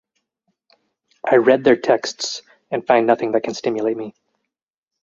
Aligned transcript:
I 1.23 1.35
read 1.35 1.63
their 1.63 1.75
texts 1.75 2.41
and 2.71 2.87
find 2.87 3.05
nothing 3.05 3.33
that 3.33 3.43
can 3.43 3.53
stimulate 3.53 3.97
me. 3.97 4.15